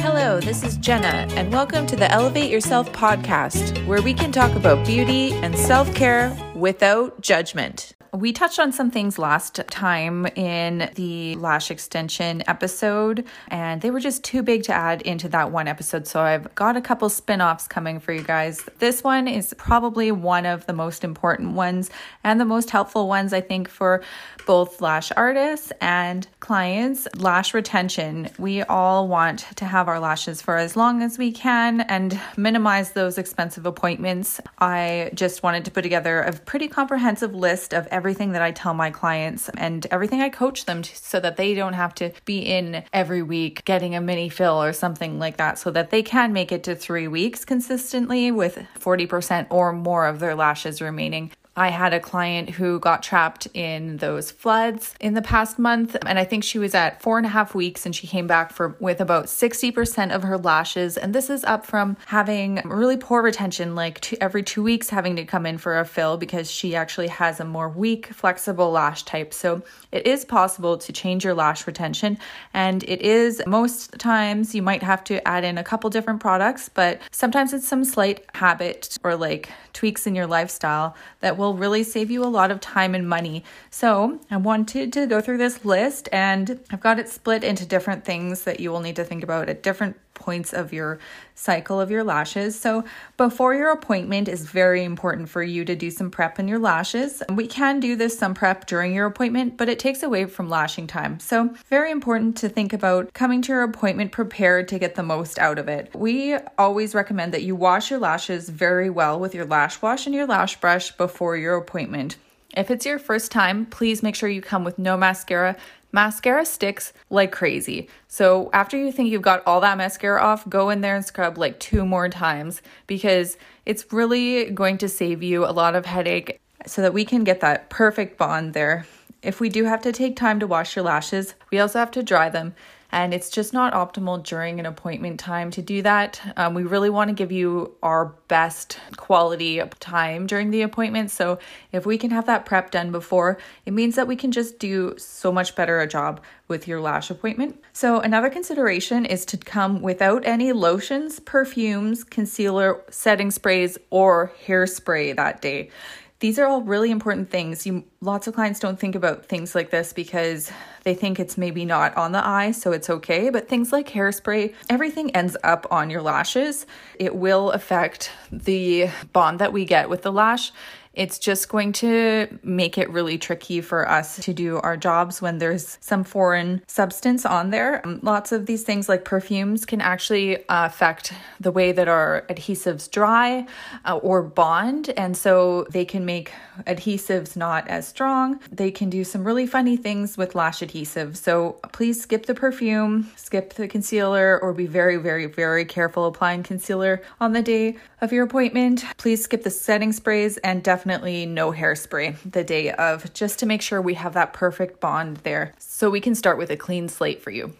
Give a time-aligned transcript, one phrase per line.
[0.00, 4.56] Hello, this is Jenna, and welcome to the Elevate Yourself podcast, where we can talk
[4.56, 7.93] about beauty and self care without judgment.
[8.14, 13.98] We touched on some things last time in the lash extension episode, and they were
[13.98, 16.06] just too big to add into that one episode.
[16.06, 18.68] So I've got a couple spin offs coming for you guys.
[18.78, 21.90] This one is probably one of the most important ones
[22.22, 24.04] and the most helpful ones, I think, for
[24.46, 27.08] both lash artists and clients.
[27.16, 28.30] Lash retention.
[28.38, 32.92] We all want to have our lashes for as long as we can and minimize
[32.92, 34.40] those expensive appointments.
[34.60, 38.74] I just wanted to put together a pretty comprehensive list of everything that I tell
[38.74, 42.40] my clients and everything I coach them to, so that they don't have to be
[42.40, 46.32] in every week getting a mini fill or something like that, so that they can
[46.32, 51.30] make it to three weeks consistently with 40% or more of their lashes remaining.
[51.56, 56.18] I had a client who got trapped in those floods in the past month, and
[56.18, 58.76] I think she was at four and a half weeks, and she came back for
[58.80, 60.96] with about 60% of her lashes.
[60.96, 65.14] And this is up from having really poor retention, like two, every two weeks having
[65.16, 69.04] to come in for a fill because she actually has a more weak, flexible lash
[69.04, 69.32] type.
[69.32, 69.62] So
[69.92, 72.18] it is possible to change your lash retention,
[72.52, 76.68] and it is most times you might have to add in a couple different products,
[76.68, 81.82] but sometimes it's some slight habit or like tweaks in your lifestyle that will really
[81.82, 83.44] save you a lot of time and money.
[83.70, 88.04] So, I wanted to go through this list and I've got it split into different
[88.04, 90.98] things that you will need to think about at different points of your
[91.34, 92.58] cycle of your lashes.
[92.58, 92.84] So,
[93.16, 97.22] before your appointment is very important for you to do some prep in your lashes.
[97.30, 100.86] We can do this some prep during your appointment, but it takes away from lashing
[100.86, 101.20] time.
[101.20, 105.38] So, very important to think about coming to your appointment prepared to get the most
[105.38, 105.90] out of it.
[105.94, 110.14] We always recommend that you wash your lashes very well with your lash wash and
[110.14, 112.16] your lash brush before your appointment.
[112.56, 115.56] If it's your first time, please make sure you come with no mascara
[115.94, 117.88] Mascara sticks like crazy.
[118.08, 121.38] So after you think you've got all that mascara off, go in there and scrub
[121.38, 126.40] like two more times because it's really going to save you a lot of headache
[126.66, 128.86] so that we can get that perfect bond there.
[129.24, 132.02] If we do have to take time to wash your lashes, we also have to
[132.02, 132.54] dry them
[132.94, 136.20] and it's just not optimal during an appointment time to do that.
[136.36, 141.10] Um, we really want to give you our best quality time during the appointment.
[141.10, 141.40] So
[141.72, 144.94] if we can have that prep done before, it means that we can just do
[144.96, 147.60] so much better a job with your lash appointment.
[147.72, 155.16] So another consideration is to come without any lotions, perfumes, concealer, setting sprays, or hairspray
[155.16, 155.70] that day
[156.20, 157.66] these are all really important things.
[157.66, 160.50] You lots of clients don't think about things like this because
[160.84, 163.30] they think it's maybe not on the eye, so it's okay.
[163.30, 166.66] But things like hairspray, everything ends up on your lashes.
[166.98, 170.52] It will affect the bond that we get with the lash
[170.96, 175.38] it's just going to make it really tricky for us to do our jobs when
[175.38, 177.84] there's some foreign substance on there.
[177.84, 182.90] Um, lots of these things, like perfumes, can actually affect the way that our adhesives
[182.90, 183.46] dry
[183.84, 184.90] uh, or bond.
[184.96, 186.32] And so they can make
[186.66, 188.40] adhesives not as strong.
[188.52, 191.16] They can do some really funny things with lash adhesive.
[191.16, 196.42] So please skip the perfume, skip the concealer, or be very, very, very careful applying
[196.42, 198.84] concealer on the day of your appointment.
[198.96, 203.46] Please skip the setting sprays and definitely definitely no hairspray the day of, just to
[203.46, 206.90] make sure we have that perfect bond there so we can start with a clean
[206.90, 207.54] slate for you.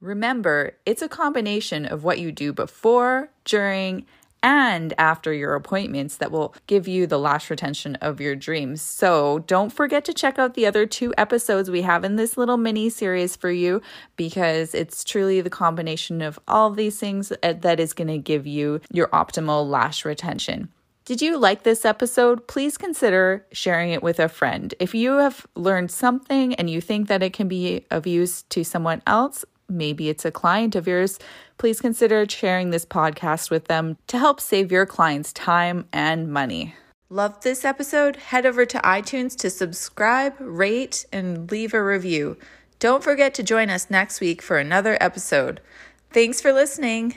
[0.00, 4.04] Remember, it's a combination of what you do before, during,
[4.42, 8.82] and after your appointments that will give you the lash retention of your dreams.
[8.82, 12.56] So don't forget to check out the other two episodes we have in this little
[12.56, 13.80] mini series for you
[14.16, 18.18] because it's truly the combination of all of these things uh, that is going to
[18.18, 20.68] give you your optimal lash retention.
[21.10, 22.46] Did you like this episode?
[22.46, 24.72] Please consider sharing it with a friend.
[24.78, 28.62] If you have learned something and you think that it can be of use to
[28.62, 31.18] someone else, maybe it's a client of yours,
[31.58, 36.76] please consider sharing this podcast with them to help save your clients time and money.
[37.08, 38.14] Love this episode?
[38.14, 42.36] Head over to iTunes to subscribe, rate, and leave a review.
[42.78, 45.60] Don't forget to join us next week for another episode.
[46.12, 47.16] Thanks for listening.